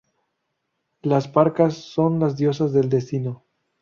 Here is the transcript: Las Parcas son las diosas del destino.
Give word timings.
Las 1.03 1.27
Parcas 1.27 1.75
son 1.77 2.19
las 2.19 2.35
diosas 2.35 2.73
del 2.73 2.89
destino. 2.89 3.43